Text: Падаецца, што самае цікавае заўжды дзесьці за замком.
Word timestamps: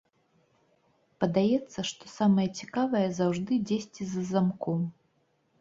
Падаецца, 1.23 1.79
што 1.89 2.03
самае 2.13 2.45
цікавае 2.63 3.05
заўжды 3.21 3.53
дзесьці 3.73 4.03
за 4.15 4.21
замком. 4.31 4.81